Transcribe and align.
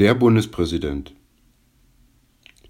Der 0.00 0.14
Bundespräsident 0.14 1.12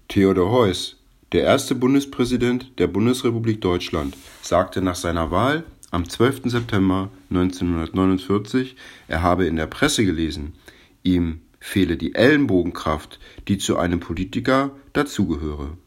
Theodor 0.09 0.51
Heuss, 0.51 0.97
der 1.31 1.43
erste 1.43 1.75
Bundespräsident 1.75 2.77
der 2.77 2.87
Bundesrepublik 2.87 3.61
Deutschland, 3.61 4.17
sagte 4.41 4.81
nach 4.81 4.95
seiner 4.95 5.31
Wahl 5.31 5.63
am 5.91 6.09
12. 6.09 6.41
September 6.51 7.09
1949, 7.29 8.75
er 9.07 9.21
habe 9.21 9.45
in 9.45 9.55
der 9.55 9.67
Presse 9.67 10.03
gelesen, 10.03 10.55
ihm 11.03 11.39
fehle 11.61 11.95
die 11.95 12.15
Ellenbogenkraft, 12.15 13.17
die 13.47 13.57
zu 13.57 13.77
einem 13.77 14.01
Politiker 14.01 14.71
dazugehöre. 14.91 15.77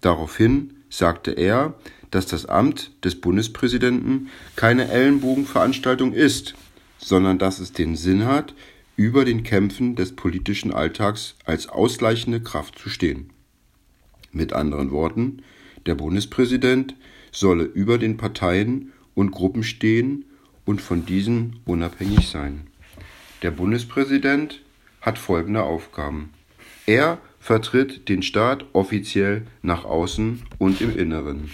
Daraufhin 0.00 0.72
sagte 0.88 1.32
er, 1.32 1.74
dass 2.10 2.24
das 2.24 2.46
Amt 2.46 2.92
des 3.04 3.20
Bundespräsidenten 3.20 4.30
keine 4.56 4.88
Ellenbogenveranstaltung 4.88 6.14
ist, 6.14 6.54
sondern 6.96 7.38
dass 7.38 7.58
es 7.58 7.74
den 7.74 7.94
Sinn 7.94 8.24
hat, 8.24 8.54
über 8.96 9.24
den 9.24 9.42
Kämpfen 9.42 9.96
des 9.96 10.14
politischen 10.14 10.72
Alltags 10.72 11.36
als 11.44 11.68
ausgleichende 11.68 12.40
Kraft 12.40 12.78
zu 12.78 12.88
stehen. 12.88 13.30
Mit 14.32 14.52
anderen 14.52 14.90
Worten, 14.90 15.42
der 15.86 15.94
Bundespräsident 15.94 16.94
solle 17.30 17.64
über 17.64 17.98
den 17.98 18.16
Parteien 18.16 18.92
und 19.14 19.30
Gruppen 19.30 19.62
stehen 19.62 20.24
und 20.64 20.80
von 20.80 21.06
diesen 21.06 21.60
unabhängig 21.64 22.28
sein. 22.28 22.66
Der 23.42 23.50
Bundespräsident 23.50 24.62
hat 25.00 25.18
folgende 25.18 25.62
Aufgaben. 25.64 26.30
Er 26.86 27.18
vertritt 27.40 28.08
den 28.08 28.22
Staat 28.22 28.66
offiziell 28.72 29.46
nach 29.62 29.84
außen 29.84 30.42
und 30.58 30.80
im 30.80 30.96
Inneren. 30.96 31.50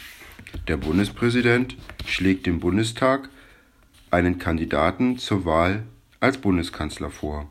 Der 0.67 0.77
Bundespräsident 0.77 1.77
schlägt 2.07 2.47
dem 2.47 2.61
Bundestag 2.61 3.31
einen 4.11 4.39
Kandidaten 4.39 5.19
zur 5.19 5.45
Wahl 5.45 5.85
als 6.21 6.39
Bundeskanzler 6.39 7.11
vor. 7.11 7.49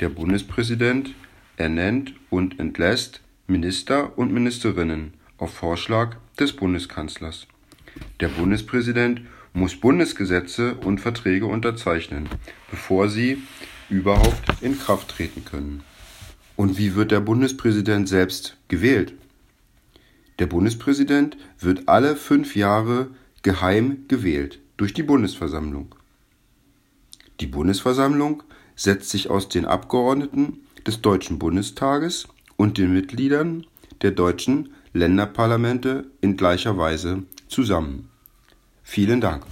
Der 0.00 0.08
Bundespräsident 0.08 1.14
ernennt 1.56 2.14
und 2.30 2.58
entlässt 2.58 3.20
Minister 3.46 4.18
und 4.18 4.32
Ministerinnen 4.32 5.14
auf 5.38 5.54
Vorschlag 5.54 6.16
des 6.38 6.52
Bundeskanzlers. 6.52 7.46
Der 8.20 8.28
Bundespräsident 8.28 9.22
muss 9.52 9.76
Bundesgesetze 9.76 10.74
und 10.74 11.00
Verträge 11.00 11.46
unterzeichnen, 11.46 12.28
bevor 12.70 13.08
sie 13.08 13.42
überhaupt 13.88 14.62
in 14.62 14.78
Kraft 14.78 15.08
treten 15.08 15.44
können. 15.44 15.82
Und 16.56 16.78
wie 16.78 16.94
wird 16.94 17.10
der 17.10 17.20
Bundespräsident 17.20 18.08
selbst 18.08 18.56
gewählt? 18.68 19.14
Der 20.38 20.46
Bundespräsident 20.46 21.36
wird 21.60 21.88
alle 21.88 22.16
fünf 22.16 22.56
Jahre 22.56 23.08
geheim 23.42 24.04
gewählt 24.08 24.58
durch 24.76 24.92
die 24.94 25.02
Bundesversammlung. 25.02 25.94
Bundesversammlung 27.54 28.42
setzt 28.76 29.10
sich 29.10 29.30
aus 29.30 29.48
den 29.48 29.64
Abgeordneten 29.64 30.58
des 30.86 31.00
Deutschen 31.00 31.38
Bundestages 31.38 32.28
und 32.56 32.76
den 32.78 32.92
Mitgliedern 32.92 33.66
der 34.02 34.10
deutschen 34.10 34.74
Länderparlamente 34.92 36.06
in 36.20 36.36
gleicher 36.36 36.76
Weise 36.76 37.22
zusammen. 37.48 38.10
Vielen 38.82 39.20
Dank. 39.20 39.44